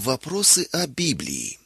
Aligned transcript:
Вопросы 0.00 0.68
о 0.70 0.86
Библии. 0.86 1.58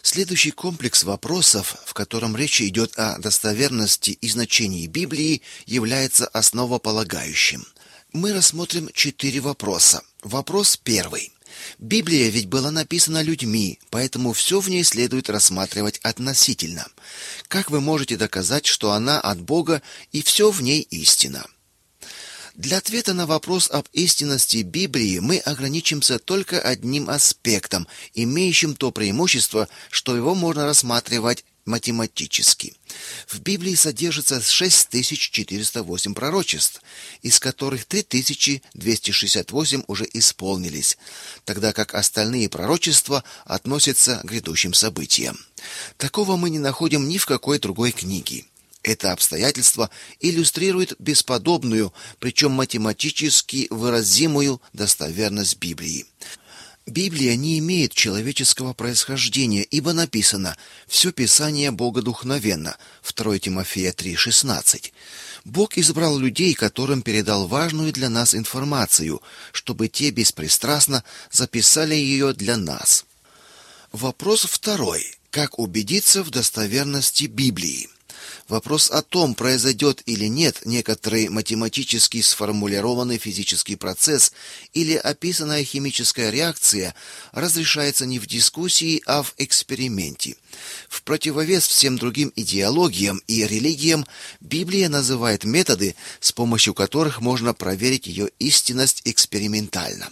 Следующий 0.00 0.50
комплекс 0.50 1.04
вопросов, 1.04 1.76
в 1.84 1.92
котором 1.92 2.34
речь 2.34 2.62
идет 2.62 2.98
о 2.98 3.18
достоверности 3.18 4.12
и 4.12 4.28
значении 4.30 4.86
Библии, 4.86 5.42
является 5.66 6.26
основополагающим. 6.26 7.66
Мы 8.14 8.32
рассмотрим 8.32 8.88
четыре 8.94 9.40
вопроса. 9.40 10.02
Вопрос 10.22 10.78
первый. 10.78 11.30
Библия 11.78 12.30
ведь 12.30 12.46
была 12.46 12.70
написана 12.70 13.20
людьми, 13.20 13.78
поэтому 13.90 14.32
все 14.32 14.60
в 14.60 14.70
ней 14.70 14.82
следует 14.82 15.28
рассматривать 15.28 15.98
относительно. 15.98 16.86
Как 17.48 17.70
вы 17.70 17.82
можете 17.82 18.16
доказать, 18.16 18.64
что 18.64 18.92
она 18.92 19.20
от 19.20 19.42
Бога 19.42 19.82
и 20.10 20.22
все 20.22 20.50
в 20.50 20.62
ней 20.62 20.80
истина? 20.80 21.44
Для 22.54 22.78
ответа 22.78 23.12
на 23.12 23.26
вопрос 23.26 23.70
об 23.70 23.86
истинности 23.92 24.62
Библии 24.62 25.18
мы 25.18 25.38
ограничимся 25.38 26.18
только 26.18 26.60
одним 26.60 27.10
аспектом, 27.10 27.86
имеющим 28.14 28.74
то 28.74 28.90
преимущество, 28.90 29.68
что 29.90 30.16
его 30.16 30.34
можно 30.34 30.64
рассматривать 30.64 31.44
математически. 31.68 32.74
В 33.28 33.38
Библии 33.40 33.76
содержится 33.76 34.40
6408 34.40 36.14
пророчеств, 36.14 36.82
из 37.22 37.38
которых 37.38 37.84
3268 37.84 39.84
уже 39.86 40.08
исполнились, 40.12 40.98
тогда 41.44 41.72
как 41.72 41.94
остальные 41.94 42.48
пророчества 42.48 43.22
относятся 43.44 44.20
к 44.24 44.24
грядущим 44.24 44.74
событиям. 44.74 45.38
Такого 45.96 46.36
мы 46.36 46.50
не 46.50 46.58
находим 46.58 47.08
ни 47.08 47.18
в 47.18 47.26
какой 47.26 47.60
другой 47.60 47.92
книге. 47.92 48.46
Это 48.82 49.12
обстоятельство 49.12 49.90
иллюстрирует 50.20 50.96
бесподобную, 50.98 51.92
причем 52.20 52.52
математически 52.52 53.66
выразимую 53.70 54.62
достоверность 54.72 55.58
Библии. 55.58 56.06
Библия 56.88 57.36
не 57.36 57.58
имеет 57.58 57.92
человеческого 57.92 58.72
происхождения, 58.72 59.62
ибо 59.62 59.92
написано: 59.92 60.56
«Все 60.86 61.12
Писание 61.12 61.70
богодухновенно» 61.70 62.76
2 63.02 63.38
Тимофея 63.38 63.92
3:16. 63.92 64.92
Бог 65.44 65.76
избрал 65.76 66.18
людей, 66.18 66.54
которым 66.54 67.02
передал 67.02 67.46
важную 67.46 67.92
для 67.92 68.08
нас 68.08 68.34
информацию, 68.34 69.20
чтобы 69.52 69.88
те 69.88 70.10
беспристрастно 70.10 71.04
записали 71.30 71.94
ее 71.94 72.32
для 72.32 72.56
нас. 72.56 73.04
Вопрос 73.92 74.44
второй: 74.44 75.14
как 75.30 75.58
убедиться 75.58 76.22
в 76.22 76.30
достоверности 76.30 77.24
Библии? 77.24 77.88
Вопрос 78.48 78.90
о 78.90 79.02
том, 79.02 79.34
произойдет 79.34 80.02
или 80.06 80.24
нет 80.24 80.62
некоторый 80.64 81.28
математически 81.28 82.22
сформулированный 82.22 83.18
физический 83.18 83.76
процесс 83.76 84.32
или 84.72 84.94
описанная 84.94 85.62
химическая 85.64 86.30
реакция, 86.30 86.94
разрешается 87.32 88.06
не 88.06 88.18
в 88.18 88.26
дискуссии, 88.26 89.02
а 89.04 89.22
в 89.22 89.34
эксперименте. 89.36 90.36
В 90.88 91.02
противовес 91.02 91.66
всем 91.66 91.98
другим 91.98 92.32
идеологиям 92.34 93.22
и 93.26 93.46
религиям 93.46 94.06
Библия 94.40 94.88
называет 94.88 95.44
методы, 95.44 95.94
с 96.20 96.32
помощью 96.32 96.74
которых 96.74 97.20
можно 97.20 97.54
проверить 97.54 98.06
ее 98.06 98.30
истинность 98.38 99.02
экспериментально. 99.04 100.08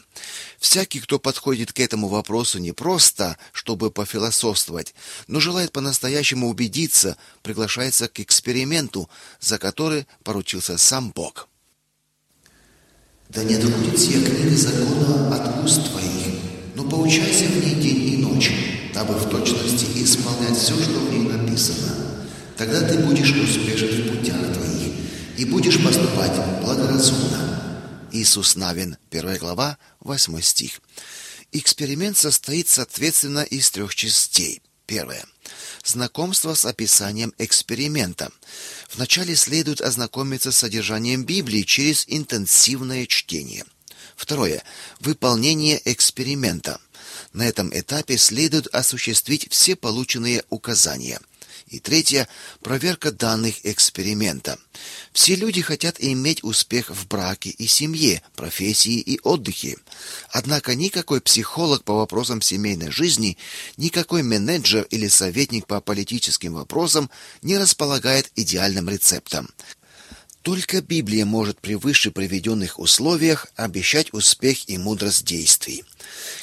Всякий, 0.58 1.00
кто 1.00 1.18
подходит 1.18 1.72
к 1.72 1.80
этому 1.80 2.08
вопросу 2.08 2.58
не 2.58 2.72
просто, 2.72 3.38
чтобы 3.52 3.90
пофилософствовать, 3.90 4.94
но 5.26 5.40
желает 5.40 5.72
по-настоящему 5.72 6.48
убедиться, 6.48 7.16
приглашается 7.42 8.08
к 8.08 8.20
эксперименту, 8.20 9.08
за 9.40 9.58
который 9.58 10.06
поручился 10.24 10.78
сам 10.78 11.10
Бог. 11.10 11.48
Да 13.28 13.42
не 13.42 13.56
будет 13.56 13.98
сия 13.98 14.24
книга 14.24 14.56
закона 14.56 15.34
от 15.34 15.64
уст 15.64 15.90
твоих, 15.90 16.38
но 16.74 16.88
поучайся 16.88 17.46
в 17.46 17.64
ней 17.64 17.74
день 17.74 18.14
и 18.14 18.16
ночь, 18.18 18.52
дабы 18.96 19.12
в 19.12 19.28
точности 19.28 19.84
исполнять 20.02 20.56
все, 20.56 20.74
что 20.82 20.98
в 20.98 21.12
ней 21.12 21.28
написано. 21.28 21.94
Тогда 22.56 22.80
ты 22.80 22.98
будешь 23.00 23.30
успешен 23.30 23.88
в 23.88 24.16
путях 24.16 24.38
твоих 24.54 24.94
и 25.36 25.44
будешь 25.44 25.84
поступать 25.84 26.32
благоразумно. 26.62 28.00
Иисус 28.10 28.56
Навин, 28.56 28.96
1 29.10 29.36
глава, 29.36 29.76
8 30.00 30.40
стих. 30.40 30.80
Эксперимент 31.52 32.16
состоит, 32.16 32.68
соответственно, 32.68 33.40
из 33.40 33.70
трех 33.70 33.94
частей. 33.94 34.62
Первое. 34.86 35.26
Знакомство 35.84 36.54
с 36.54 36.64
описанием 36.64 37.34
эксперимента. 37.36 38.30
Вначале 38.94 39.36
следует 39.36 39.82
ознакомиться 39.82 40.52
с 40.52 40.56
содержанием 40.56 41.24
Библии 41.24 41.64
через 41.64 42.04
интенсивное 42.08 43.04
чтение. 43.04 43.66
Второе. 44.14 44.62
Выполнение 45.00 45.80
эксперимента. 45.84 46.80
На 47.32 47.46
этом 47.46 47.70
этапе 47.72 48.18
следует 48.18 48.66
осуществить 48.74 49.48
все 49.50 49.76
полученные 49.76 50.44
указания– 50.50 51.20
и 51.68 51.80
третье 51.80 52.28
проверка 52.60 53.10
данных 53.10 53.64
эксперимента. 53.64 54.58
Все 55.12 55.34
люди 55.34 55.62
хотят 55.62 55.96
иметь 55.98 56.44
успех 56.44 56.90
в 56.90 57.08
браке 57.08 57.50
и 57.50 57.66
семье, 57.66 58.22
профессии 58.36 59.00
и 59.00 59.18
отдыхе. 59.22 59.76
Однако 60.30 60.74
никакой 60.74 61.20
психолог 61.20 61.82
по 61.82 61.94
вопросам 61.94 62.40
семейной 62.40 62.90
жизни, 62.90 63.36
никакой 63.76 64.22
менеджер 64.22 64.86
или 64.90 65.08
советник 65.08 65.66
по 65.66 65.80
политическим 65.80 66.54
вопросам 66.54 67.10
не 67.42 67.58
располагает 67.58 68.30
идеальным 68.36 68.88
рецептом. 68.88 69.48
Только 70.46 70.80
Библия 70.80 71.24
может 71.24 71.60
при 71.60 71.74
выше 71.74 72.12
приведенных 72.12 72.78
условиях 72.78 73.48
обещать 73.56 74.12
успех 74.12 74.68
и 74.68 74.78
мудрость 74.78 75.24
действий. 75.24 75.82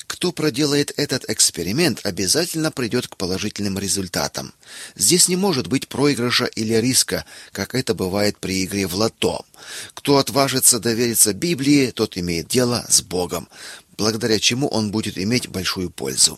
Кто 0.08 0.34
проделает 0.34 0.92
этот 0.98 1.30
эксперимент, 1.30 2.02
обязательно 2.06 2.70
придет 2.70 3.08
к 3.08 3.16
положительным 3.16 3.80
результатам. 3.80 4.54
Здесь 4.98 5.30
не 5.30 5.38
может 5.38 5.68
быть 5.68 5.88
проигрыша 5.88 6.48
или 6.48 6.74
риска, 6.74 7.24
как 7.54 7.76
это 7.76 7.94
бывает 7.94 8.38
при 8.40 8.66
игре 8.66 8.88
в 8.88 8.96
лото. 8.96 9.46
Кто 9.94 10.18
отважится 10.18 10.82
довериться 10.82 11.32
Библии, 11.32 11.92
тот 11.92 12.18
имеет 12.18 12.50
дело 12.50 12.86
с 12.90 13.02
Богом, 13.02 13.48
благодаря 13.96 14.38
чему 14.38 14.68
он 14.68 14.92
будет 14.92 15.18
иметь 15.18 15.48
большую 15.48 15.90
пользу. 15.90 16.38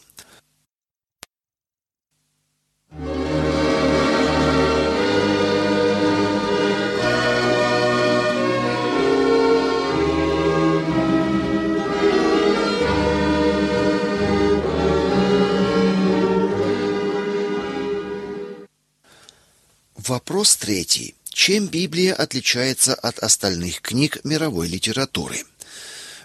Вопрос 20.07 20.55
третий. 20.57 21.15
Чем 21.29 21.65
Библия 21.65 22.13
отличается 22.13 22.93
от 22.93 23.17
остальных 23.17 23.81
книг 23.81 24.19
мировой 24.23 24.67
литературы? 24.67 25.43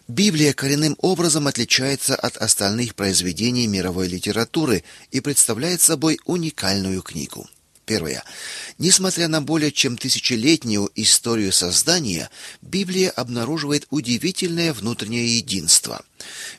Библия 0.07 0.53
коренным 0.53 0.97
образом 0.99 1.47
отличается 1.47 2.15
от 2.15 2.37
остальных 2.37 2.95
произведений 2.95 3.67
мировой 3.67 4.07
литературы 4.07 4.85
и 5.13 5.21
представляет 5.21 5.81
собой 5.81 6.19
уникальную 6.27 7.01
книгу. 7.01 7.49
Первое. 7.91 8.23
Несмотря 8.79 9.27
на 9.27 9.43
более 9.43 9.73
чем 9.73 9.99
тысячелетнюю 9.99 10.93
историю 10.95 11.51
создания, 11.51 12.31
Библия 12.63 13.11
обнаруживает 13.11 13.89
удивительное 13.91 14.73
внутреннее 14.73 15.39
единство. 15.39 16.01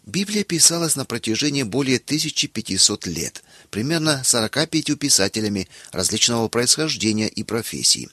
Библия 0.05 0.43
писалась 0.43 0.97
на 0.97 1.05
протяжении 1.05 1.63
более 1.63 1.99
1500 1.99 3.07
лет 3.07 3.43
примерно 3.71 4.21
45 4.23 4.99
писателями 4.99 5.67
различного 5.91 6.49
происхождения 6.49 7.29
и 7.29 7.43
профессий. 7.43 8.09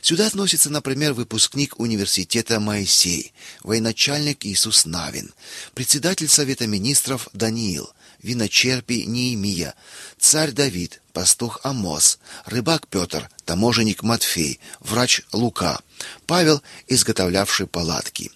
Сюда 0.00 0.26
относится, 0.26 0.70
например, 0.70 1.12
выпускник 1.12 1.78
университета 1.78 2.58
Моисей, 2.58 3.32
военачальник 3.62 4.44
Иисус 4.44 4.86
Навин, 4.86 5.32
председатель 5.74 6.28
Совета 6.28 6.66
министров 6.66 7.28
Даниил, 7.32 7.90
виночерпий 8.26 9.04
Неемия, 9.06 9.74
царь 10.18 10.50
Давид, 10.50 11.00
пастух 11.12 11.60
Амос, 11.62 12.18
рыбак 12.44 12.88
Петр, 12.88 13.30
таможенник 13.44 14.02
Матфей, 14.02 14.58
врач 14.80 15.22
Лука, 15.32 15.80
Павел, 16.26 16.60
изготовлявший 16.88 17.68
палатки. 17.68 18.32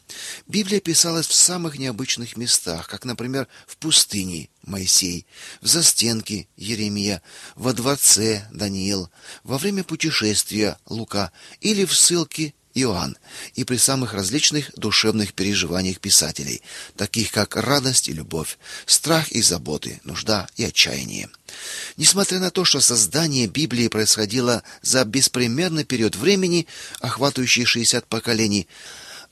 Библия 0.47 0.81
писалась 0.81 1.27
в 1.27 1.35
самых 1.35 1.77
необычных 1.79 2.37
местах, 2.37 2.87
как, 2.89 3.05
например, 3.05 3.49
в 3.67 3.77
пустыне 3.77 4.49
Моисей, 4.63 5.27
в 5.61 5.67
застенке 5.67 6.47
Еремия, 6.57 7.21
во 7.57 7.73
дворце 7.73 8.47
Даниил, 8.53 9.11
во 9.43 9.59
время 9.59 9.83
путешествия 9.83 10.79
Лука 10.87 11.33
или 11.61 11.85
в 11.85 11.95
ссылке 11.95 12.55
Иоанн, 12.75 13.17
и 13.55 13.65
при 13.65 13.77
самых 13.77 14.15
различных 14.15 14.71
душевных 14.77 15.35
переживаниях 15.35 16.01
писателей, 16.01 16.63
таких 16.97 17.33
как 17.33 17.57
радость 17.57 18.09
и 18.09 18.13
любовь, 18.13 18.59
страх 18.87 19.31
и 19.33 19.43
заботы, 19.43 20.01
нужда 20.05 20.49
и 20.57 20.65
отчаяние. 20.65 21.29
Несмотря 21.97 22.39
на 22.39 22.51
то, 22.51 22.65
что 22.65 22.81
создание 22.81 23.47
Библии 23.47 23.89
происходило 23.89 24.63
за 24.83 25.05
беспримерный 25.05 25.85
период 25.85 26.17
времени, 26.17 26.67
охватывающий 27.01 27.65
60 27.65 28.07
поколений, 28.07 28.69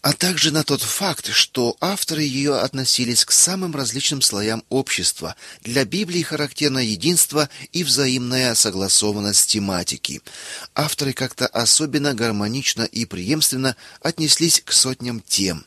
а 0.02 0.12
также 0.12 0.52
на 0.52 0.62
тот 0.64 0.82
факт, 0.82 1.32
что 1.32 1.76
авторы 1.80 2.22
ее 2.22 2.56
относились 2.58 3.24
к 3.24 3.32
самым 3.32 3.74
различным 3.74 4.22
слоям 4.22 4.62
общества. 4.68 5.34
Для 5.62 5.84
Библии 5.84 6.22
характерно 6.22 6.78
единство 6.78 7.48
и 7.72 7.82
взаимная 7.84 8.54
согласованность 8.54 9.50
тематики. 9.50 10.22
Авторы 10.74 11.12
как-то 11.12 11.46
особенно 11.46 12.14
гармонично 12.14 12.82
и 12.82 13.04
преемственно 13.04 13.76
отнеслись 14.00 14.62
к 14.64 14.72
сотням 14.72 15.20
тем. 15.20 15.66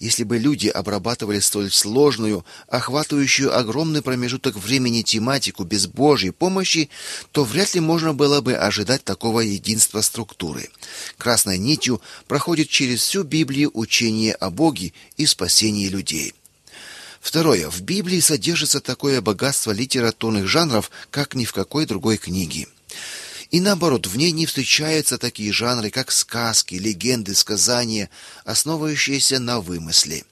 Если 0.00 0.24
бы 0.24 0.38
люди 0.38 0.68
обрабатывали 0.68 1.40
столь 1.40 1.70
сложную, 1.70 2.44
охватывающую 2.68 3.56
огромный 3.56 4.02
промежуток 4.02 4.56
времени 4.56 5.02
тематику 5.02 5.64
без 5.64 5.86
Божьей 5.86 6.30
помощи, 6.30 6.88
то 7.32 7.44
вряд 7.44 7.74
ли 7.74 7.80
можно 7.80 8.14
было 8.14 8.40
бы 8.40 8.54
ожидать 8.54 9.04
такого 9.04 9.40
единства 9.40 10.00
структуры. 10.00 10.70
Красной 11.16 11.58
нитью 11.58 12.00
проходит 12.26 12.68
через 12.68 13.00
всю 13.00 13.22
Библию 13.22 13.70
учение 13.74 14.34
о 14.34 14.50
Боге 14.50 14.92
и 15.16 15.26
спасении 15.26 15.88
людей. 15.88 16.34
Второе. 17.20 17.68
В 17.68 17.82
Библии 17.82 18.20
содержится 18.20 18.80
такое 18.80 19.20
богатство 19.20 19.72
литературных 19.72 20.46
жанров, 20.46 20.90
как 21.10 21.34
ни 21.34 21.44
в 21.44 21.52
какой 21.52 21.84
другой 21.84 22.16
книге. 22.16 22.68
И 23.50 23.60
наоборот, 23.60 24.06
в 24.06 24.16
ней 24.16 24.30
не 24.30 24.44
встречаются 24.44 25.16
такие 25.16 25.52
жанры, 25.52 25.90
как 25.90 26.10
сказки, 26.12 26.74
легенды, 26.74 27.34
сказания, 27.34 28.10
основывающиеся 28.44 29.38
на 29.38 29.60
вымысле. 29.60 30.24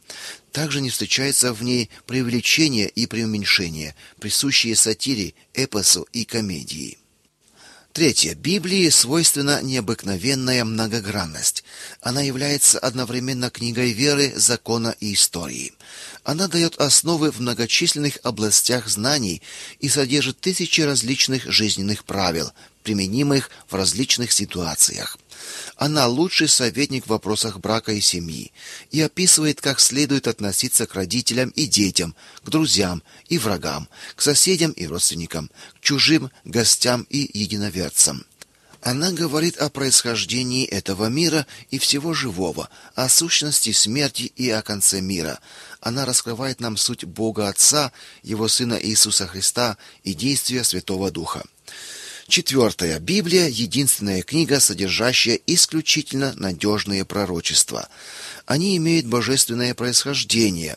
Также 0.52 0.80
не 0.80 0.90
встречается 0.90 1.52
в 1.54 1.62
ней 1.62 1.90
преувеличение 2.06 2.88
и 2.88 3.06
преуменьшение, 3.06 3.94
присущие 4.20 4.76
сатире, 4.76 5.34
эпосу 5.54 6.06
и 6.12 6.24
комедии. 6.24 6.98
Третье. 7.96 8.34
Библии 8.34 8.90
свойственна 8.90 9.62
необыкновенная 9.62 10.66
многогранность. 10.66 11.64
Она 12.02 12.20
является 12.20 12.78
одновременно 12.78 13.48
книгой 13.48 13.92
веры, 13.92 14.34
закона 14.36 14.94
и 15.00 15.14
истории. 15.14 15.72
Она 16.22 16.46
дает 16.46 16.76
основы 16.76 17.30
в 17.30 17.40
многочисленных 17.40 18.18
областях 18.22 18.88
знаний 18.88 19.40
и 19.80 19.88
содержит 19.88 20.40
тысячи 20.40 20.82
различных 20.82 21.50
жизненных 21.50 22.04
правил, 22.04 22.52
применимых 22.86 23.50
в 23.68 23.74
различных 23.74 24.30
ситуациях. 24.30 25.18
Она 25.76 26.06
лучший 26.06 26.46
советник 26.46 27.06
в 27.06 27.10
вопросах 27.10 27.58
брака 27.58 27.90
и 27.90 28.00
семьи 28.00 28.52
и 28.92 29.00
описывает, 29.00 29.60
как 29.60 29.80
следует 29.80 30.28
относиться 30.28 30.86
к 30.86 30.94
родителям 30.94 31.48
и 31.50 31.66
детям, 31.66 32.14
к 32.44 32.48
друзьям 32.48 33.02
и 33.28 33.38
врагам, 33.38 33.88
к 34.14 34.22
соседям 34.22 34.70
и 34.70 34.86
родственникам, 34.86 35.50
к 35.74 35.80
чужим 35.80 36.30
гостям 36.44 37.08
и 37.10 37.28
единоверцам. 37.34 38.24
Она 38.82 39.10
говорит 39.10 39.56
о 39.56 39.68
происхождении 39.68 40.64
этого 40.64 41.06
мира 41.06 41.44
и 41.72 41.80
всего 41.80 42.14
живого, 42.14 42.68
о 42.94 43.08
сущности 43.08 43.72
смерти 43.72 44.30
и 44.36 44.48
о 44.50 44.62
конце 44.62 45.00
мира. 45.00 45.40
Она 45.80 46.04
раскрывает 46.04 46.60
нам 46.60 46.76
суть 46.76 47.04
Бога 47.04 47.48
Отца, 47.48 47.90
его 48.22 48.46
Сына 48.46 48.78
Иисуса 48.80 49.26
Христа 49.26 49.76
и 50.04 50.14
действия 50.14 50.62
Святого 50.62 51.10
Духа. 51.10 51.42
Четвертое. 52.28 52.98
Библия– 52.98 53.46
единственная 53.48 54.22
книга, 54.22 54.58
содержащая 54.58 55.38
исключительно 55.46 56.32
надежные 56.36 57.04
пророчества. 57.04 57.88
Они 58.46 58.76
имеют 58.76 59.06
божественное 59.06 59.74
происхождение. 59.74 60.76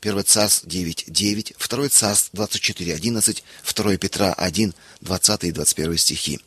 1 0.00 0.24
Царств 0.24 0.64
9.9, 0.66 1.54
2 1.58 1.88
Царств 1.88 2.30
24.11, 2.34 3.42
2 3.74 3.96
Петра 3.96 4.32
1, 4.32 4.74
20 5.00 5.44
и 5.44 5.52
21 5.52 5.98
стихи. 5.98 6.40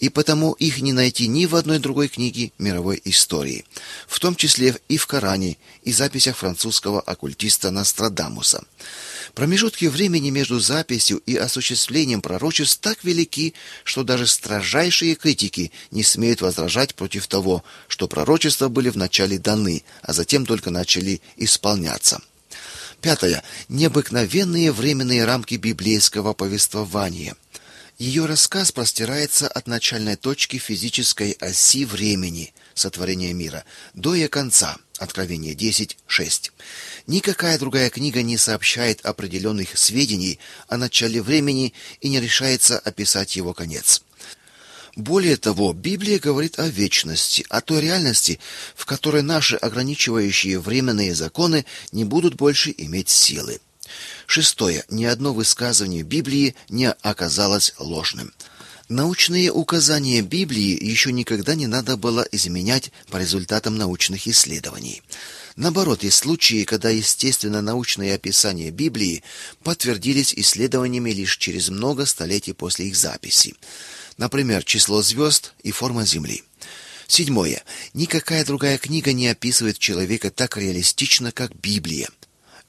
И 0.00 0.08
потому 0.08 0.52
их 0.52 0.80
не 0.80 0.92
найти 0.92 1.26
ни 1.26 1.46
в 1.46 1.56
одной 1.56 1.78
другой 1.78 2.08
книге 2.08 2.52
мировой 2.58 3.00
истории, 3.04 3.64
в 4.06 4.18
том 4.20 4.36
числе 4.36 4.76
и 4.88 4.96
в 4.96 5.06
Коране 5.06 5.56
и 5.82 5.92
записях 5.92 6.36
французского 6.36 7.00
оккультиста 7.00 7.70
Нострадамуса. 7.70 8.64
Промежутки 9.34 9.86
времени 9.86 10.30
между 10.30 10.60
записью 10.60 11.18
и 11.26 11.36
осуществлением 11.36 12.22
пророчеств 12.22 12.80
так 12.80 13.02
велики, 13.02 13.54
что 13.82 14.04
даже 14.04 14.26
строжайшие 14.26 15.16
критики 15.16 15.72
не 15.90 16.02
смеют 16.04 16.40
возражать 16.40 16.94
против 16.94 17.26
того, 17.26 17.64
что 17.88 18.06
пророчества 18.06 18.68
были 18.68 18.90
вначале 18.90 19.38
даны, 19.38 19.82
а 20.02 20.12
затем 20.12 20.46
только 20.46 20.70
начали 20.70 21.20
исполняться. 21.36 22.20
Пятое. 23.04 23.44
Необыкновенные 23.68 24.72
временные 24.72 25.26
рамки 25.26 25.56
библейского 25.56 26.32
повествования. 26.32 27.36
Ее 27.98 28.24
рассказ 28.24 28.72
простирается 28.72 29.46
от 29.46 29.66
начальной 29.66 30.16
точки 30.16 30.56
физической 30.56 31.32
оси 31.32 31.84
времени 31.84 32.54
сотворения 32.72 33.34
мира 33.34 33.66
до 33.92 34.14
ее 34.14 34.28
конца. 34.28 34.78
Откровение 34.96 35.52
10:6. 35.52 36.50
Никакая 37.06 37.58
другая 37.58 37.90
книга 37.90 38.22
не 38.22 38.38
сообщает 38.38 39.04
определенных 39.04 39.76
сведений 39.76 40.38
о 40.68 40.78
начале 40.78 41.20
времени 41.20 41.74
и 42.00 42.08
не 42.08 42.22
решается 42.22 42.78
описать 42.78 43.36
его 43.36 43.52
конец. 43.52 44.00
Более 44.96 45.36
того, 45.36 45.72
Библия 45.72 46.20
говорит 46.20 46.58
о 46.58 46.68
вечности, 46.68 47.44
о 47.48 47.60
той 47.60 47.80
реальности, 47.80 48.38
в 48.76 48.86
которой 48.86 49.22
наши 49.22 49.56
ограничивающие 49.56 50.60
временные 50.60 51.14
законы 51.14 51.64
не 51.90 52.04
будут 52.04 52.34
больше 52.34 52.72
иметь 52.76 53.08
силы. 53.08 53.60
Шестое. 54.26 54.84
Ни 54.88 55.04
одно 55.04 55.34
высказывание 55.34 56.02
Библии 56.02 56.54
не 56.68 56.90
оказалось 56.90 57.74
ложным. 57.78 58.32
Научные 58.88 59.50
указания 59.50 60.20
Библии 60.20 60.78
еще 60.82 61.10
никогда 61.10 61.54
не 61.54 61.66
надо 61.66 61.96
было 61.96 62.26
изменять 62.30 62.92
по 63.10 63.16
результатам 63.16 63.76
научных 63.76 64.28
исследований. 64.28 65.02
Наоборот, 65.56 66.02
есть 66.02 66.18
случаи, 66.18 66.64
когда 66.64 66.90
естественно-научные 66.90 68.14
описания 68.14 68.70
Библии 68.70 69.22
подтвердились 69.62 70.34
исследованиями 70.34 71.12
лишь 71.12 71.38
через 71.38 71.70
много 71.70 72.06
столетий 72.06 72.52
после 72.52 72.88
их 72.88 72.96
записи. 72.96 73.54
Например, 74.16 74.64
число 74.64 75.02
звезд 75.02 75.54
и 75.62 75.72
форма 75.72 76.04
Земли. 76.04 76.44
Седьмое. 77.06 77.62
Никакая 77.92 78.44
другая 78.44 78.78
книга 78.78 79.12
не 79.12 79.28
описывает 79.28 79.78
человека 79.78 80.30
так 80.30 80.56
реалистично, 80.56 81.32
как 81.32 81.54
Библия. 81.56 82.08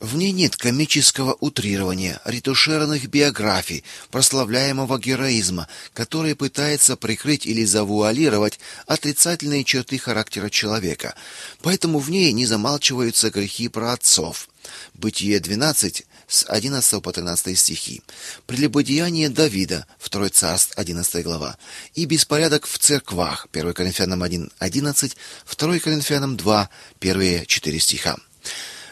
В 0.02 0.18
ней 0.18 0.34
нет 0.34 0.58
комического 0.58 1.38
утрирования, 1.40 2.20
ретушированных 2.26 3.08
биографий, 3.08 3.86
прославляемого 4.12 5.00
героизма, 5.00 5.70
который 5.94 6.36
пытается 6.36 6.98
прикрыть 6.98 7.46
или 7.46 7.64
завуалировать 7.64 8.60
отрицательные 8.88 9.64
черты 9.64 9.98
характера 9.98 10.50
человека. 10.50 11.16
Поэтому 11.62 12.00
в 12.00 12.10
ней 12.10 12.34
не 12.34 12.46
замалчиваются 12.46 13.30
грехи 13.30 13.70
праотцов. 13.70 14.50
Бытие 14.94 15.40
12 15.40 16.06
с 16.28 16.46
11 16.48 17.02
по 17.02 17.12
13 17.12 17.58
стихи. 17.58 18.02
Прелюбодеяние 18.46 19.30
Давида, 19.30 19.86
2 20.10 20.30
Царств, 20.30 20.74
11 20.78 21.24
глава. 21.24 21.58
И 21.94 22.06
беспорядок 22.06 22.66
в 22.66 22.78
церквах, 22.78 23.48
1 23.52 23.74
Коринфянам 23.74 24.24
1, 24.24 24.52
11, 24.60 25.18
2 25.58 25.80
Коринфянам 25.80 26.38
2, 26.38 26.70
первые 27.00 27.46
4 27.46 27.80
стиха. 27.80 28.18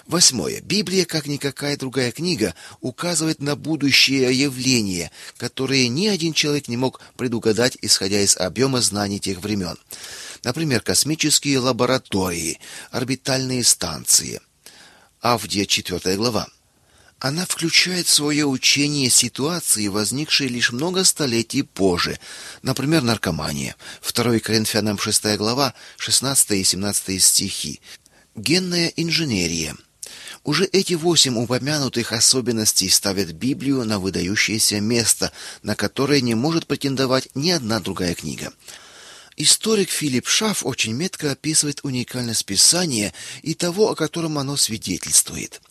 Восьмое. 0.06 0.60
Библия, 0.60 1.06
как 1.06 1.28
никакая 1.28 1.78
другая 1.78 2.12
книга, 2.12 2.54
указывает 2.82 3.40
на 3.40 3.56
будущее 3.56 4.34
явления, 4.38 5.12
которые 5.38 5.88
ни 5.88 6.08
один 6.08 6.34
человек 6.34 6.68
не 6.68 6.76
мог 6.76 7.00
предугадать, 7.16 7.78
исходя 7.82 8.20
из 8.20 8.36
объема 8.36 8.82
знаний 8.82 9.20
тех 9.20 9.40
времен. 9.40 9.78
Например, 10.44 10.82
космические 10.82 11.60
лаборатории, 11.60 12.60
орбитальные 12.92 13.64
станции. 13.64 14.42
Авдия 15.22 15.66
4 15.66 16.18
глава. 16.18 16.50
Она 17.24 17.46
включает 17.46 18.08
в 18.08 18.12
свое 18.12 18.46
учение 18.46 19.10
ситуации, 19.10 19.88
возникшие 19.88 20.50
лишь 20.50 20.74
много 20.74 21.06
столетий 21.06 21.62
позже, 21.62 22.20
например, 22.64 23.02
наркомания. 23.02 23.78
2 24.02 24.40
Коринфянам 24.40 24.98
6 24.98 25.38
глава, 25.38 25.74
16 25.96 26.52
и 26.52 26.64
17 26.66 27.24
стихи. 27.24 27.80
Генная 28.36 28.92
инженерия. 28.98 29.78
Уже 30.44 30.66
эти 30.66 30.96
восемь 30.96 31.38
упомянутых 31.38 32.12
особенностей 32.12 32.90
ставят 32.90 33.32
Библию 33.32 33.86
на 33.86 34.00
выдающееся 34.00 34.82
место, 34.82 35.32
на 35.62 35.78
которое 35.78 36.20
не 36.20 36.36
может 36.36 36.68
претендовать 36.68 37.30
ни 37.36 37.52
одна 37.52 37.80
другая 37.80 38.16
книга. 38.16 38.52
Историк 39.38 39.92
Филипп 39.92 40.28
Шаф 40.28 40.66
очень 40.66 40.92
метко 40.92 41.32
описывает 41.32 41.80
уникальность 41.84 42.46
Писания 42.46 43.14
и 43.44 43.54
того, 43.54 43.92
о 43.92 43.96
котором 43.96 44.38
оно 44.40 44.58
свидетельствует. 44.58 45.62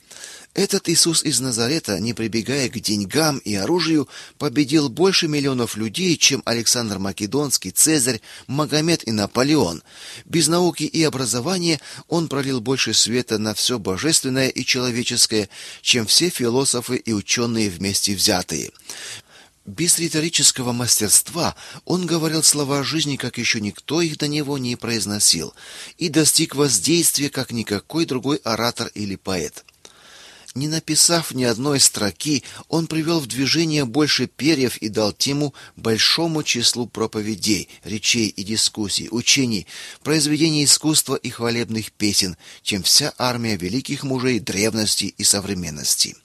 Этот 0.54 0.86
Иисус 0.90 1.24
из 1.24 1.40
Назарета, 1.40 1.98
не 1.98 2.12
прибегая 2.12 2.68
к 2.68 2.78
деньгам 2.78 3.38
и 3.38 3.54
оружию, 3.54 4.06
победил 4.36 4.90
больше 4.90 5.26
миллионов 5.26 5.76
людей, 5.76 6.18
чем 6.18 6.42
Александр 6.44 6.98
Македонский, 6.98 7.70
Цезарь, 7.70 8.20
Магомед 8.48 9.06
и 9.08 9.12
Наполеон. 9.12 9.82
Без 10.26 10.48
науки 10.48 10.82
и 10.82 11.02
образования 11.04 11.80
он 12.06 12.28
пролил 12.28 12.60
больше 12.60 12.92
света 12.92 13.38
на 13.38 13.54
все 13.54 13.78
божественное 13.78 14.48
и 14.48 14.62
человеческое, 14.62 15.48
чем 15.80 16.06
все 16.06 16.28
философы 16.28 16.96
и 16.96 17.14
ученые 17.14 17.70
вместе 17.70 18.14
взятые. 18.14 18.72
Без 19.64 19.98
риторического 19.98 20.72
мастерства 20.72 21.56
он 21.86 22.04
говорил 22.04 22.42
слова 22.42 22.82
жизни, 22.82 23.16
как 23.16 23.38
еще 23.38 23.58
никто 23.60 24.02
их 24.02 24.18
до 24.18 24.28
него 24.28 24.58
не 24.58 24.76
произносил, 24.76 25.54
и 25.96 26.10
достиг 26.10 26.54
воздействия, 26.56 27.30
как 27.30 27.52
никакой 27.52 28.04
другой 28.04 28.36
оратор 28.38 28.88
или 28.88 29.16
поэт. 29.16 29.64
Не 30.54 30.68
написав 30.68 31.32
ни 31.34 31.44
одной 31.44 31.80
строки, 31.80 32.42
он 32.68 32.86
привел 32.86 33.20
в 33.20 33.26
движение 33.26 33.86
больше 33.86 34.26
перьев 34.26 34.76
и 34.78 34.90
дал 34.90 35.12
тему 35.12 35.54
большому 35.76 36.42
числу 36.42 36.86
проповедей, 36.86 37.70
речей 37.84 38.28
и 38.28 38.44
дискуссий, 38.44 39.08
учений, 39.10 39.66
произведений 40.02 40.64
искусства 40.64 41.14
и 41.14 41.30
хвалебных 41.30 41.90
песен, 41.92 42.36
чем 42.62 42.82
вся 42.82 43.14
армия 43.16 43.56
великих 43.56 44.02
мужей 44.02 44.40
древности 44.40 45.14
и 45.16 45.24
современности. 45.24 46.16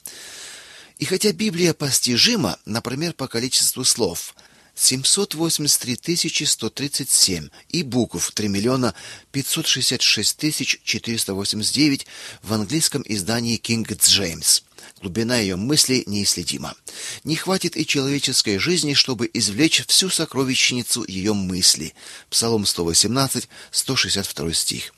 И 0.98 1.06
хотя 1.06 1.32
Библия 1.32 1.72
постижима, 1.72 2.58
например, 2.66 3.14
по 3.14 3.28
количеству 3.28 3.84
слов– 3.84 4.34
783 4.78 6.46
137 6.46 7.50
и 7.68 7.82
букв 7.82 8.30
3 8.32 8.48
миллиона 8.48 8.94
566 9.32 10.80
489 10.84 12.06
в 12.42 12.52
английском 12.52 13.02
издании 13.04 13.58
King 13.58 13.84
James. 13.86 14.62
Глубина 15.00 15.38
ее 15.38 15.56
мысли 15.56 16.02
неисследима. 16.06 16.74
Не 17.22 17.36
хватит 17.36 17.76
и 17.76 17.86
человеческой 17.86 18.58
жизни, 18.58 18.94
чтобы 18.94 19.30
извлечь 19.32 19.84
всю 19.86 20.10
сокровищницу 20.10 21.04
ее 21.06 21.34
мысли. 21.34 21.94
Псалом 22.30 22.66
118, 22.66 23.48
162 23.70 24.52
стих. 24.54 24.92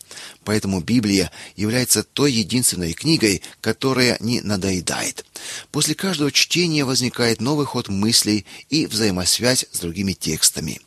Поэтому 0.45 0.81
Библия 0.81 1.31
является 1.55 2.03
той 2.03 2.33
единственной 2.33 2.95
книгой, 2.95 3.43
которая 3.61 4.17
не 4.21 4.41
надоедает. 4.41 5.25
После 5.71 5.95
каждого 5.95 6.33
чтения 6.33 6.85
возникает 6.85 7.41
новый 7.41 7.67
ход 7.67 7.89
мыслей 7.89 8.47
и 8.71 8.87
взаимосвязь 8.87 9.67
с 9.71 9.81
другими 9.81 10.13
текстами. 10.13 10.81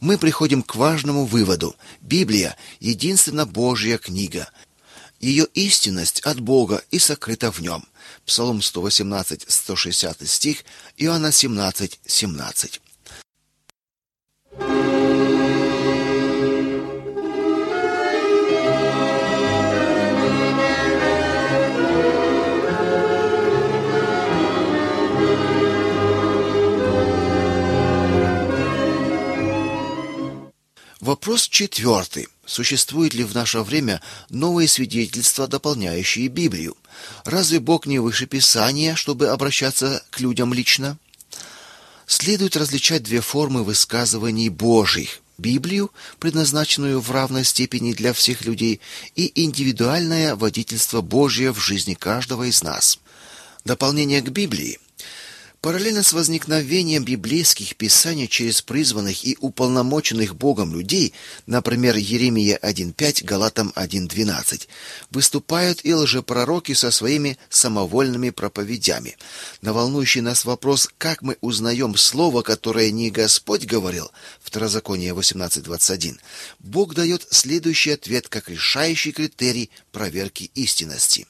Мы 0.00 0.18
приходим 0.18 0.62
к 0.62 0.76
важному 0.76 1.24
выводу. 1.24 1.74
Библия 2.00 2.56
единственно 2.80 3.46
Божья 3.46 3.98
книга. 3.98 4.50
Ее 5.20 5.46
истинность 5.54 6.20
от 6.20 6.40
Бога 6.40 6.82
и 6.90 6.98
сокрыта 6.98 7.50
в 7.50 7.60
нем. 7.60 7.84
Псалом 8.24 8.62
118, 8.62 9.46
160 9.48 10.28
стих, 10.28 10.64
Иоанна 10.96 11.32
17, 11.32 11.98
17. 12.06 12.80
Вопрос 31.00 31.48
четвертый. 31.48 32.28
Существует 32.48 33.12
ли 33.12 33.24
в 33.24 33.34
наше 33.34 33.60
время 33.60 34.00
новые 34.30 34.68
свидетельства, 34.68 35.46
дополняющие 35.46 36.28
Библию? 36.28 36.78
Разве 37.26 37.60
Бог 37.60 37.84
не 37.84 37.98
выше 37.98 38.24
Писания, 38.24 38.94
чтобы 38.94 39.28
обращаться 39.28 40.02
к 40.08 40.18
людям 40.20 40.54
лично? 40.54 40.96
Следует 42.06 42.56
различать 42.56 43.02
две 43.02 43.20
формы 43.20 43.64
высказываний 43.64 44.48
Божьих: 44.48 45.20
Библию, 45.36 45.92
предназначенную 46.20 47.00
в 47.00 47.10
равной 47.10 47.44
степени 47.44 47.92
для 47.92 48.14
всех 48.14 48.46
людей, 48.46 48.80
и 49.14 49.30
индивидуальное 49.44 50.34
водительство 50.34 51.02
Божье 51.02 51.52
в 51.52 51.60
жизни 51.60 51.92
каждого 51.92 52.44
из 52.44 52.62
нас. 52.62 52.98
Дополнение 53.66 54.22
к 54.22 54.30
Библии 54.30 54.78
Параллельно 55.68 56.02
с 56.02 56.14
возникновением 56.14 57.04
библейских 57.04 57.76
писаний 57.76 58.26
через 58.26 58.62
призванных 58.62 59.22
и 59.26 59.36
уполномоченных 59.38 60.34
Богом 60.34 60.72
людей, 60.72 61.12
например, 61.44 61.94
Еремия 61.96 62.58
1.5, 62.62 63.22
Галатам 63.22 63.74
1.12, 63.76 64.66
выступают 65.10 65.84
и 65.84 65.92
лжепророки 65.92 66.72
со 66.72 66.90
своими 66.90 67.36
самовольными 67.50 68.30
проповедями. 68.30 69.18
На 69.60 69.74
волнующий 69.74 70.22
нас 70.22 70.46
вопрос, 70.46 70.88
как 70.96 71.20
мы 71.20 71.36
узнаем 71.42 71.98
слово, 71.98 72.40
которое 72.40 72.90
не 72.90 73.10
Господь 73.10 73.66
говорил, 73.66 74.10
Второзаконие 74.40 75.12
18.21, 75.12 76.18
Бог 76.60 76.94
дает 76.94 77.26
следующий 77.28 77.90
ответ 77.90 78.30
как 78.30 78.48
решающий 78.48 79.12
критерий 79.12 79.68
проверки 79.92 80.50
истинности. 80.54 81.26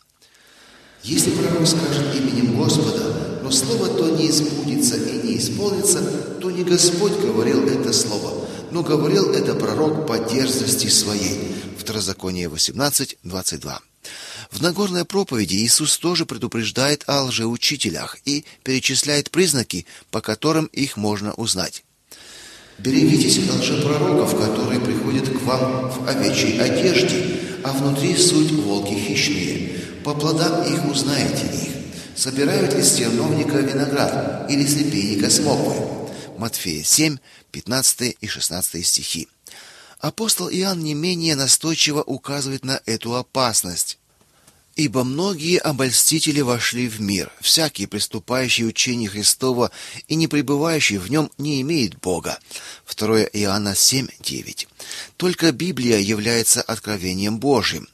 Если 1.03 1.31
пророк 1.31 1.67
скажет 1.67 2.15
именем 2.17 2.57
Господа, 2.57 3.41
но 3.43 3.51
слово 3.51 3.89
то 3.89 4.09
не 4.17 4.29
избудется 4.29 4.97
и 4.97 5.27
не 5.27 5.39
исполнится, 5.39 6.03
то 6.41 6.51
не 6.51 6.65
Господь 6.65 7.19
говорил 7.21 7.67
это 7.67 7.93
слово, 7.93 8.47
но 8.71 8.83
говорил 8.83 9.33
это 9.33 9.55
пророк 9.55 10.07
по 10.07 10.19
дерзости 10.19 10.89
своей. 10.89 11.55
Второзаконие 11.79 12.49
18, 12.49 13.19
22. 13.23 13.81
В 14.51 14.63
Нагорной 14.63 15.05
проповеди 15.05 15.57
Иисус 15.57 15.99
тоже 15.99 16.27
предупреждает 16.27 17.05
о 17.07 17.25
лжеучителях 17.25 18.19
и 18.25 18.45
перечисляет 18.65 19.31
признаки, 19.31 19.87
по 20.11 20.21
которым 20.21 20.67
их 20.67 20.97
можно 20.97 21.33
узнать. 21.35 21.85
Берегитесь 22.79 23.39
лжепророков, 23.39 24.39
которые 24.39 24.81
приходят 24.81 25.29
к 25.29 25.43
вам 25.43 25.91
в 25.91 26.09
овечьей 26.09 26.61
одежде, 26.61 27.41
а 27.65 27.73
внутри 27.73 28.17
суть 28.17 28.53
волки 28.53 28.95
хищные. 28.95 29.78
По 30.09 30.15
плодам 30.15 30.63
их 30.63 30.87
узнаете 30.87 31.45
их. 31.55 31.69
Собирают 32.17 32.73
с 32.73 32.95
терновника 32.95 33.59
виноград 33.59 34.51
или 34.51 34.65
с 34.65 34.75
репейника 34.75 35.29
смоквы? 35.29 35.75
Матфея 36.39 36.83
7, 36.83 37.19
15 37.51 38.17
и 38.19 38.27
16 38.27 38.87
стихи. 38.87 39.29
Апостол 40.01 40.49
Иоанн 40.49 40.83
не 40.83 40.95
менее 40.95 41.37
настойчиво 41.37 42.01
указывает 42.01 42.65
на 42.65 42.81
эту 42.87 43.17
опасность. 43.17 43.99
Ибо 44.77 45.05
многие 45.05 45.59
обольстители 45.59 46.41
вошли 46.41 46.89
в 46.89 47.03
мир, 47.03 47.31
всякий 47.43 47.85
приступающий 47.85 48.67
учение 48.67 49.11
Христова 49.11 49.71
и 50.07 50.15
не 50.15 50.27
пребывающий 50.27 50.97
в 50.97 51.11
нем 51.11 51.31
не 51.37 51.61
имеет 51.61 52.01
Бога. 52.01 52.39
2 52.87 53.25
Иоанна 53.25 53.75
7:9. 53.75 54.69
Только 55.19 55.53
Библия 55.53 55.99
является 55.99 56.63
откровением 56.63 57.41
Божьим. 57.41 57.89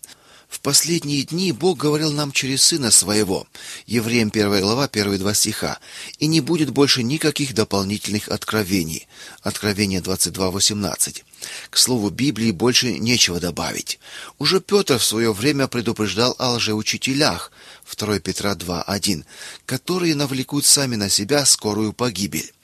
Последние 0.64 1.25
дни 1.25 1.52
Бог 1.52 1.76
говорил 1.76 2.11
нам 2.11 2.33
через 2.33 2.64
Сына 2.64 2.90
Своего. 2.90 3.47
Евреям 3.87 4.30
1 4.33 4.62
глава, 4.62 4.88
первые 4.88 5.18
два 5.18 5.35
стиха. 5.35 5.78
И 6.18 6.26
не 6.26 6.40
будет 6.40 6.71
больше 6.71 7.02
никаких 7.02 7.52
дополнительных 7.52 8.28
откровений. 8.30 9.06
Откровение 9.42 10.00
22.18. 10.00 11.23
К 11.68 11.76
слову 11.76 12.09
Библии 12.09 12.50
больше 12.50 12.99
нечего 12.99 13.40
добавить. 13.40 13.99
Уже 14.38 14.62
Петр 14.62 14.97
в 14.97 15.04
свое 15.04 15.35
время 15.35 15.68
предупреждал 15.68 16.35
о 16.38 16.54
лжеучителях. 16.54 17.52
2 17.94 18.21
Петра 18.21 18.54
2.1, 18.54 19.26
которые 19.66 20.14
навлекут 20.14 20.64
сами 20.64 20.97
на 20.97 21.11
себя 21.11 21.44
скорую 21.44 21.92
погибель. 21.92 22.54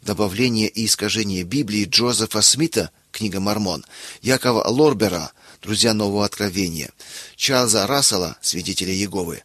Добавление 0.00 0.68
и 0.68 0.86
искажение 0.86 1.42
Библии 1.42 1.84
Джозефа 1.84 2.40
Смита, 2.40 2.90
книга 3.10 3.40
Мормон, 3.40 3.84
Якова 4.22 4.66
Лорбера, 4.68 5.32
Друзья 5.62 5.92
Нового 5.94 6.24
Откровения, 6.24 6.90
Чарльза 7.36 7.86
Рассела, 7.86 8.36
Свидетели 8.40 8.92
Иеговы, 8.92 9.42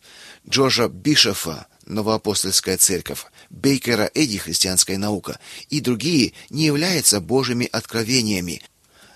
Джорджа 0.47 0.87
Бишофа, 0.87 1.67
Новоапостольская 1.85 2.77
церковь, 2.77 3.25
Бейкера 3.49 4.09
Эдди, 4.13 4.37
Христианская 4.37 4.97
наука 4.97 5.39
и 5.69 5.81
другие 5.81 6.33
не 6.49 6.65
являются 6.65 7.19
Божьими 7.19 7.67
откровениями, 7.71 8.61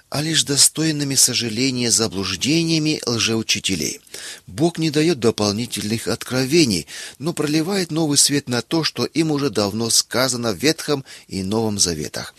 а 0.10 0.22
лишь 0.22 0.44
достойными 0.44 1.16
сожаления 1.16 1.92
заблуждениями 1.92 3.02
лжеучителей. 3.06 4.02
Бог 4.48 4.78
не 4.78 4.90
дает 4.90 5.20
дополнительных 5.20 6.08
откровений, 6.08 6.88
но 7.20 7.34
проливает 7.34 7.92
новый 7.92 8.18
свет 8.18 8.50
на 8.50 8.62
то, 8.62 8.84
что 8.84 9.06
им 9.06 9.32
уже 9.32 9.50
давно 9.50 9.90
сказано 9.90 10.52
в 10.52 10.58
Ветхом 10.58 11.06
и 11.28 11.44
Новом 11.44 11.78
Заветах. 11.78 12.34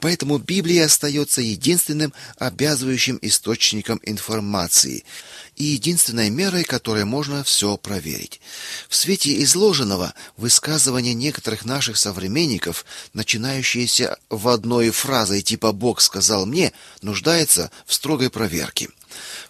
Поэтому 0.00 0.38
Библия 0.38 0.86
остается 0.86 1.40
единственным 1.40 2.12
обязывающим 2.38 3.18
источником 3.22 4.00
информации– 4.04 5.04
и 5.56 5.64
единственной 5.64 6.30
мерой, 6.30 6.64
которой 6.64 7.04
можно 7.04 7.44
все 7.44 7.76
проверить. 7.76 8.40
В 8.88 8.96
свете 8.96 9.42
изложенного 9.42 10.14
высказывания 10.36 11.14
некоторых 11.14 11.64
наших 11.64 11.96
современников, 11.96 12.84
начинающиеся 13.12 14.18
в 14.30 14.48
одной 14.48 14.90
фразой 14.90 15.42
типа 15.42 15.72
«Бог 15.72 16.00
сказал 16.00 16.46
мне», 16.46 16.72
нуждается 17.02 17.70
в 17.86 17.94
строгой 17.94 18.30
проверке. 18.30 18.88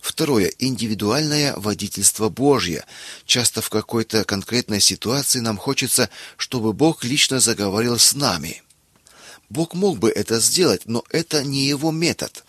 Второе 0.00 0.52
индивидуальное 0.58 1.54
водительство 1.56 2.28
Божье. 2.28 2.84
Часто 3.24 3.62
в 3.62 3.70
какой-то 3.70 4.24
конкретной 4.24 4.80
ситуации 4.80 5.38
нам 5.38 5.56
хочется, 5.56 6.10
чтобы 6.36 6.72
Бог 6.72 7.04
лично 7.04 7.38
заговорил 7.38 7.98
с 7.98 8.14
нами. 8.14 8.62
Бог 9.48 9.74
мог 9.74 9.98
бы 9.98 10.10
это 10.10 10.40
сделать, 10.40 10.82
но 10.86 11.04
это 11.10 11.44
не 11.44 11.66
его 11.66 11.90
метод. 11.90 12.44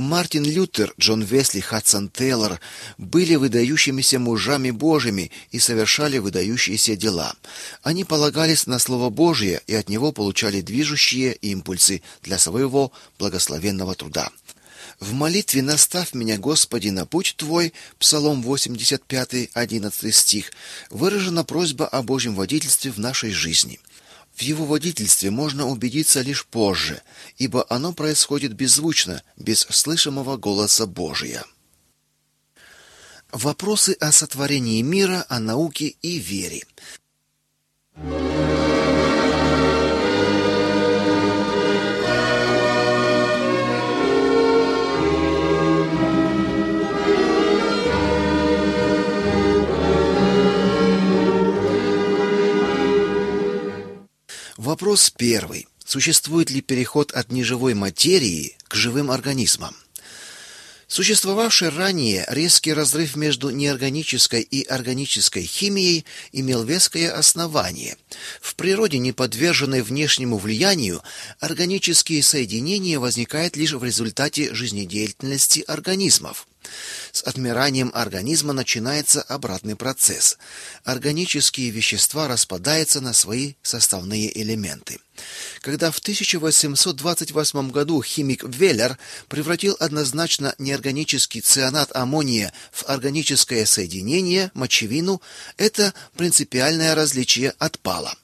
Мартин 0.00 0.44
Лютер, 0.44 0.94
Джон 0.98 1.22
Весли, 1.22 1.60
Хадсон 1.60 2.08
Тейлор 2.08 2.58
были 2.96 3.34
выдающимися 3.34 4.18
мужами 4.18 4.70
Божьими 4.70 5.30
и 5.50 5.58
совершали 5.58 6.16
выдающиеся 6.16 6.96
дела. 6.96 7.34
Они 7.82 8.04
полагались 8.04 8.66
на 8.66 8.78
слово 8.78 9.10
Божье 9.10 9.60
и 9.66 9.74
от 9.74 9.90
него 9.90 10.10
получали 10.10 10.62
движущие 10.62 11.34
импульсы 11.34 12.00
для 12.22 12.38
своего 12.38 12.92
благословенного 13.18 13.94
труда. 13.94 14.30
В 15.00 15.12
молитве 15.12 15.60
«Наставь 15.60 16.14
меня, 16.14 16.38
Господи, 16.38 16.88
на 16.88 17.04
путь 17.04 17.34
Твой» 17.36 17.74
Псалом 17.98 18.40
85, 18.40 19.50
11 19.52 20.14
стих 20.14 20.50
выражена 20.88 21.44
просьба 21.44 21.86
о 21.86 22.02
Божьем 22.02 22.34
водительстве 22.34 22.90
в 22.90 22.98
нашей 22.98 23.32
жизни– 23.32 23.78
в 24.40 24.42
его 24.42 24.64
водительстве 24.64 25.30
можно 25.30 25.68
убедиться 25.68 26.22
лишь 26.22 26.46
позже, 26.46 27.02
ибо 27.36 27.66
оно 27.68 27.92
происходит 27.92 28.54
беззвучно, 28.54 29.22
без 29.36 29.66
слышимого 29.68 30.38
голоса 30.38 30.86
Божия. 30.86 31.44
Вопросы 33.32 33.94
о 34.00 34.12
сотворении 34.12 34.80
мира, 34.80 35.26
о 35.28 35.40
науке 35.40 35.94
и 36.00 36.18
вере. 36.18 36.64
Вопрос 54.60 55.08
первый. 55.08 55.68
Существует 55.86 56.50
ли 56.50 56.60
переход 56.60 57.12
от 57.12 57.32
неживой 57.32 57.72
материи 57.72 58.58
к 58.68 58.74
живым 58.74 59.10
организмам? 59.10 59.74
Существовавший 60.86 61.70
ранее 61.70 62.26
резкий 62.28 62.74
разрыв 62.74 63.16
между 63.16 63.48
неорганической 63.48 64.42
и 64.42 64.62
органической 64.64 65.44
химией 65.44 66.04
имел 66.32 66.62
веское 66.62 67.10
основание. 67.10 67.96
В 68.42 68.54
природе, 68.54 68.98
не 68.98 69.12
подверженной 69.12 69.80
внешнему 69.80 70.36
влиянию, 70.36 71.02
органические 71.38 72.22
соединения 72.22 72.98
возникают 72.98 73.56
лишь 73.56 73.72
в 73.72 73.82
результате 73.82 74.52
жизнедеятельности 74.52 75.64
организмов. 75.66 76.46
С 77.12 77.22
отмиранием 77.22 77.90
организма 77.94 78.52
начинается 78.52 79.22
обратный 79.22 79.76
процесс. 79.76 80.38
Органические 80.84 81.70
вещества 81.70 82.28
распадаются 82.28 83.00
на 83.00 83.12
свои 83.12 83.54
составные 83.62 84.38
элементы. 84.40 84.98
Когда 85.60 85.90
в 85.90 85.98
1828 85.98 87.70
году 87.70 88.02
химик 88.02 88.44
Веллер 88.44 88.98
превратил 89.28 89.76
однозначно 89.78 90.54
неорганический 90.58 91.40
цианат 91.40 91.94
аммония 91.94 92.52
в 92.72 92.84
органическое 92.88 93.66
соединение, 93.66 94.50
мочевину, 94.54 95.20
это 95.56 95.92
принципиальное 96.16 96.94
различие 96.94 97.54
отпало. 97.58 98.14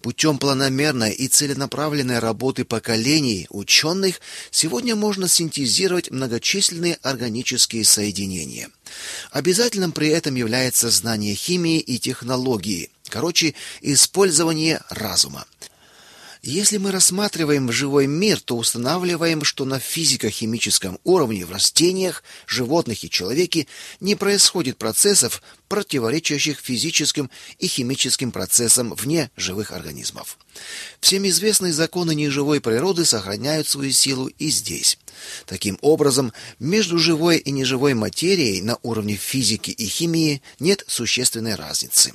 Путем 0.00 0.38
планомерной 0.38 1.12
и 1.12 1.28
целенаправленной 1.28 2.18
работы 2.18 2.64
поколений 2.64 3.46
ученых 3.50 4.20
сегодня 4.50 4.96
можно 4.96 5.28
синтезировать 5.28 6.10
многочисленные 6.10 6.98
органические 7.02 7.84
соединения. 7.84 8.70
Обязательным 9.30 9.92
при 9.92 10.08
этом 10.08 10.34
является 10.34 10.90
знание 10.90 11.34
химии 11.34 11.78
и 11.78 11.98
технологии, 11.98 12.90
короче, 13.08 13.54
использование 13.80 14.80
разума. 14.90 15.46
Если 16.44 16.78
мы 16.78 16.90
рассматриваем 16.90 17.70
живой 17.70 18.08
мир, 18.08 18.40
то 18.40 18.56
устанавливаем, 18.56 19.44
что 19.44 19.64
на 19.64 19.78
физико-химическом 19.78 20.98
уровне 21.04 21.46
в 21.46 21.52
растениях, 21.52 22.24
животных 22.48 23.04
и 23.04 23.10
человеке 23.10 23.68
не 24.00 24.16
происходит 24.16 24.76
процессов, 24.76 25.40
противоречащих 25.68 26.58
физическим 26.58 27.30
и 27.60 27.68
химическим 27.68 28.32
процессам 28.32 28.92
вне 28.94 29.30
живых 29.36 29.70
организмов. 29.70 30.36
Всем 30.98 31.28
известные 31.28 31.72
законы 31.72 32.12
неживой 32.12 32.60
природы 32.60 33.04
сохраняют 33.04 33.68
свою 33.68 33.92
силу 33.92 34.26
и 34.26 34.50
здесь. 34.50 34.98
Таким 35.46 35.78
образом, 35.80 36.32
между 36.58 36.98
живой 36.98 37.38
и 37.38 37.52
неживой 37.52 37.94
материей 37.94 38.62
на 38.62 38.78
уровне 38.82 39.14
физики 39.14 39.70
и 39.70 39.86
химии 39.86 40.42
нет 40.58 40.82
существенной 40.88 41.54
разницы. 41.54 42.14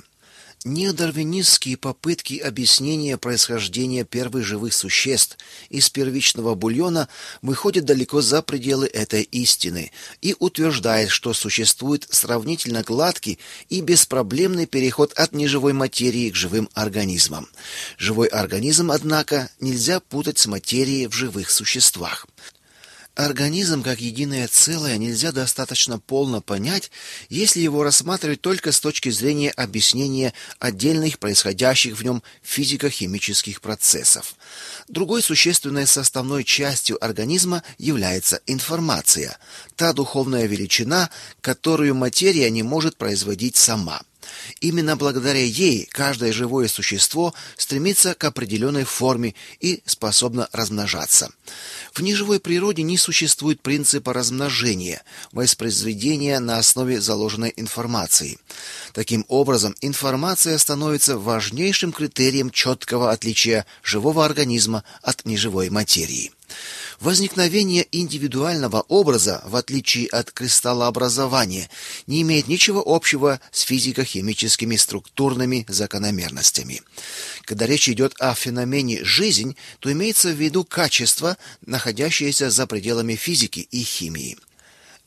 Неодарвинистские 0.64 1.76
попытки 1.76 2.38
объяснения 2.38 3.16
происхождения 3.16 4.04
первых 4.04 4.44
живых 4.44 4.74
существ 4.74 5.38
из 5.68 5.88
первичного 5.88 6.56
бульона 6.56 7.08
выходят 7.42 7.84
далеко 7.84 8.20
за 8.22 8.42
пределы 8.42 8.86
этой 8.88 9.22
истины 9.22 9.92
и 10.20 10.34
утверждают, 10.40 11.10
что 11.10 11.32
существует 11.32 12.08
сравнительно 12.10 12.82
гладкий 12.82 13.38
и 13.68 13.80
беспроблемный 13.80 14.66
переход 14.66 15.12
от 15.12 15.32
неживой 15.32 15.74
материи 15.74 16.30
к 16.30 16.34
живым 16.34 16.68
организмам. 16.74 17.48
Живой 17.96 18.26
организм, 18.26 18.90
однако, 18.90 19.50
нельзя 19.60 20.00
путать 20.00 20.38
с 20.38 20.46
материей 20.48 21.06
в 21.06 21.12
живых 21.12 21.50
существах. 21.50 22.26
Организм 23.18 23.82
как 23.82 24.00
единое 24.00 24.46
целое 24.46 24.96
нельзя 24.96 25.32
достаточно 25.32 25.98
полно 25.98 26.40
понять, 26.40 26.92
если 27.28 27.58
его 27.58 27.82
рассматривать 27.82 28.40
только 28.40 28.70
с 28.70 28.78
точки 28.78 29.08
зрения 29.08 29.50
объяснения 29.50 30.32
отдельных 30.60 31.18
происходящих 31.18 31.98
в 31.98 32.04
нем 32.04 32.22
физико-химических 32.42 33.60
процессов. 33.60 34.36
Другой 34.86 35.20
существенной 35.20 35.88
составной 35.88 36.44
частью 36.44 37.04
организма 37.04 37.64
является 37.76 38.40
информация, 38.46 39.36
та 39.74 39.92
духовная 39.92 40.46
величина, 40.46 41.10
которую 41.40 41.96
материя 41.96 42.48
не 42.50 42.62
может 42.62 42.96
производить 42.96 43.56
сама. 43.56 44.00
Именно 44.60 44.96
благодаря 44.96 45.42
ей 45.42 45.86
каждое 45.90 46.32
живое 46.32 46.68
существо 46.68 47.34
стремится 47.56 48.14
к 48.14 48.24
определенной 48.24 48.84
форме 48.84 49.34
и 49.60 49.82
способно 49.86 50.48
размножаться. 50.52 51.30
В 51.92 52.00
неживой 52.00 52.40
природе 52.40 52.82
не 52.82 52.96
существует 52.96 53.60
принципа 53.60 54.12
размножения, 54.12 55.02
воспроизведения 55.32 56.40
на 56.40 56.58
основе 56.58 57.00
заложенной 57.00 57.52
информации. 57.56 58.38
Таким 58.92 59.24
образом, 59.28 59.74
информация 59.80 60.58
становится 60.58 61.18
важнейшим 61.18 61.92
критерием 61.92 62.50
четкого 62.50 63.10
отличия 63.10 63.66
живого 63.82 64.24
организма 64.24 64.84
от 65.02 65.24
неживой 65.24 65.70
материи. 65.70 66.32
Возникновение 67.00 67.86
индивидуального 67.92 68.84
образа, 68.88 69.40
в 69.44 69.54
отличие 69.54 70.08
от 70.08 70.32
кристаллообразования, 70.32 71.70
не 72.08 72.22
имеет 72.22 72.48
ничего 72.48 72.82
общего 72.84 73.40
с 73.52 73.60
физико-химическими 73.60 74.74
структурными 74.74 75.64
закономерностями. 75.68 76.82
Когда 77.42 77.66
речь 77.66 77.88
идет 77.88 78.14
о 78.18 78.34
феномене 78.34 79.04
жизнь, 79.04 79.56
то 79.78 79.92
имеется 79.92 80.30
в 80.30 80.40
виду 80.40 80.64
качество, 80.64 81.36
находящееся 81.64 82.50
за 82.50 82.66
пределами 82.66 83.14
физики 83.14 83.60
и 83.70 83.82
химии. 83.84 84.36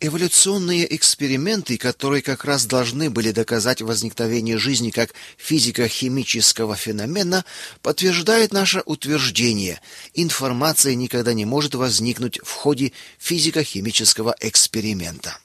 Эволюционные 0.03 0.95
эксперименты, 0.95 1.77
которые 1.77 2.23
как 2.23 2.43
раз 2.43 2.65
должны 2.65 3.11
были 3.11 3.31
доказать 3.31 3.83
возникновение 3.83 4.57
жизни 4.57 4.89
как 4.89 5.13
физико-химического 5.37 6.75
феномена, 6.75 7.45
подтверждают 7.83 8.51
наше 8.51 8.81
утверждение. 8.87 9.79
Информация 10.15 10.95
никогда 10.95 11.33
не 11.33 11.45
может 11.45 11.75
возникнуть 11.75 12.39
в 12.43 12.51
ходе 12.51 12.93
физико-химического 13.19 14.35
эксперимента. 14.39 15.37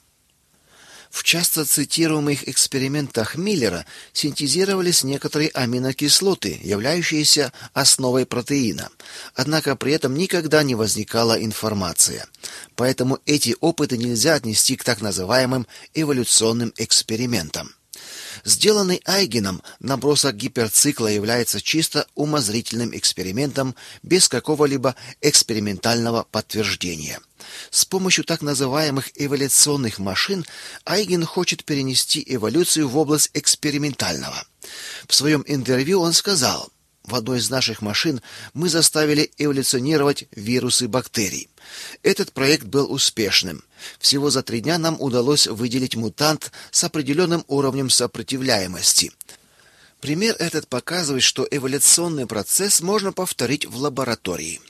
В 1.17 1.23
часто 1.23 1.65
цитируемых 1.65 2.47
экспериментах 2.47 3.37
Миллера 3.37 3.87
синтезировались 4.13 5.03
некоторые 5.03 5.49
аминокислоты, 5.49 6.61
являющиеся 6.63 7.55
основой 7.73 8.27
протеина. 8.27 8.91
Однако 9.35 9.77
при 9.77 9.95
этом 9.95 10.15
никогда 10.15 10.63
не 10.63 10.75
возникала 10.75 11.43
информация. 11.43 12.27
Поэтому 12.75 13.19
эти 13.25 13.57
опыты 13.61 13.97
нельзя 13.97 14.35
отнести 14.35 14.77
к 14.77 14.85
так 14.85 15.01
называемым 15.01 15.67
эволюционным 15.95 16.75
экспериментам. 16.77 17.75
Сделанный 18.45 19.03
Айгеном 19.05 19.63
набросок 19.81 20.37
гиперцикла 20.37 21.09
является 21.09 21.61
чисто 21.61 22.07
умозрительным 22.15 22.97
экспериментом 22.97 23.75
без 24.03 24.29
какого-либо 24.29 24.95
экспериментального 25.21 26.27
подтверждения. 26.31 27.21
С 27.71 27.85
помощью 27.85 28.25
так 28.25 28.43
называемых 28.43 29.11
эволюционных 29.15 29.99
машин 29.99 30.45
Айген 30.85 31.25
хочет 31.25 31.65
перенести 31.65 32.23
эволюцию 32.27 32.89
в 32.89 32.97
область 32.97 33.31
экспериментального. 33.35 34.45
В 35.07 35.15
своем 35.15 35.45
интервью 35.47 36.01
он 36.01 36.13
сказал: 36.13 36.71
в 37.07 37.15
одной 37.15 37.39
из 37.39 37.51
наших 37.51 37.83
машин 37.83 38.21
мы 38.53 38.69
заставили 38.69 39.31
эволюционировать 39.39 40.25
вирусы 40.33 40.89
бактерий. 40.89 41.49
Этот 42.03 42.33
проект 42.33 42.65
был 42.65 42.93
успешным. 42.93 43.65
Всего 43.99 44.31
за 44.31 44.43
три 44.43 44.61
дня 44.61 44.79
нам 44.79 45.01
удалось 45.01 45.47
выделить 45.47 45.97
мутант 45.97 46.53
с 46.71 46.85
определенным 46.85 47.45
уровнем 47.47 47.91
сопротивляемости. 47.91 49.13
Пример 50.01 50.37
этот 50.39 50.69
показывает, 50.69 51.23
что 51.23 51.47
эволюционный 51.51 52.27
процесс 52.27 52.81
можно 52.81 53.13
повторить 53.13 53.67
в 53.67 53.77
лаборатории. 53.77 54.61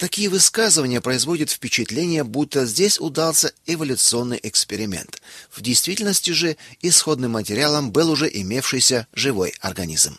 Такие 0.00 0.30
высказывания 0.30 1.02
производят 1.02 1.50
впечатление, 1.50 2.24
будто 2.24 2.64
здесь 2.64 2.98
удался 2.98 3.52
эволюционный 3.66 4.40
эксперимент. 4.42 5.20
В 5.50 5.60
действительности 5.60 6.30
же 6.30 6.56
исходным 6.80 7.32
материалом 7.32 7.92
был 7.92 8.10
уже 8.10 8.30
имевшийся 8.32 9.06
живой 9.12 9.52
организм. 9.60 10.18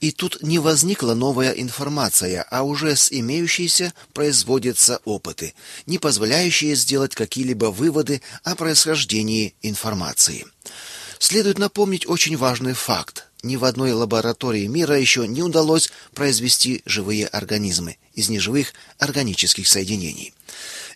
И 0.00 0.10
тут 0.12 0.42
не 0.42 0.58
возникла 0.58 1.14
новая 1.14 1.52
информация, 1.52 2.46
а 2.50 2.62
уже 2.62 2.96
с 2.96 3.10
имеющейся 3.10 3.94
производятся 4.12 5.00
опыты, 5.04 5.54
не 5.86 5.98
позволяющие 5.98 6.74
сделать 6.74 7.14
какие-либо 7.14 7.66
выводы 7.66 8.20
о 8.44 8.54
происхождении 8.56 9.54
информации. 9.62 10.44
Следует 11.18 11.58
напомнить 11.58 12.06
очень 12.06 12.36
важный 12.36 12.74
факт. 12.74 13.26
Ни 13.42 13.56
в 13.56 13.64
одной 13.64 13.92
лаборатории 13.92 14.66
мира 14.66 14.98
еще 14.98 15.26
не 15.26 15.42
удалось 15.42 15.90
произвести 16.14 16.82
живые 16.84 17.26
организмы 17.26 17.96
из 18.12 18.28
неживых 18.28 18.74
органических 18.98 19.68
соединений. 19.68 20.34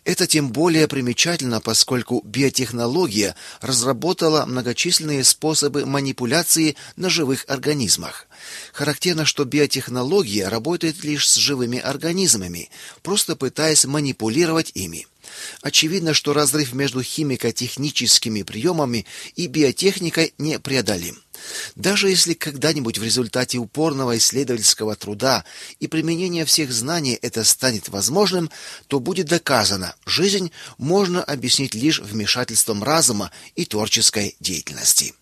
Это 0.03 0.25
тем 0.25 0.51
более 0.51 0.87
примечательно, 0.87 1.61
поскольку 1.61 2.21
биотехнология 2.25 3.35
разработала 3.61 4.45
многочисленные 4.45 5.23
способы 5.23 5.85
манипуляции 5.85 6.75
на 6.95 7.09
живых 7.09 7.45
организмах. 7.47 8.27
Характерно, 8.73 9.25
что 9.25 9.45
биотехнология 9.45 10.49
работает 10.49 11.03
лишь 11.03 11.29
с 11.29 11.35
живыми 11.35 11.77
организмами, 11.77 12.71
просто 13.03 13.35
пытаясь 13.35 13.85
манипулировать 13.85 14.71
ими. 14.73 15.05
Очевидно, 15.61 16.13
что 16.13 16.33
разрыв 16.33 16.73
между 16.73 17.01
химико-техническими 17.01 18.43
приемами 18.43 19.05
и 19.35 19.47
биотехникой 19.47 20.33
непреодолим. 20.37 21.21
Даже 21.75 22.09
если 22.09 22.33
когда-нибудь 22.33 22.97
в 22.97 23.03
результате 23.03 23.57
упорного 23.57 24.17
исследовательского 24.17 24.95
труда 24.95 25.43
и 25.79 25.87
применения 25.87 26.45
всех 26.45 26.71
знаний 26.71 27.17
это 27.21 27.43
станет 27.43 27.89
возможным, 27.89 28.49
то 28.87 28.99
будет 28.99 29.27
доказано, 29.27 29.95
жизнь 30.05 30.51
можно 30.77 31.23
объяснить 31.23 31.73
лишь 31.73 31.99
вмешательством 31.99 32.83
разума 32.83 33.31
и 33.55 33.65
творческой 33.65 34.35
деятельности. 34.39 35.13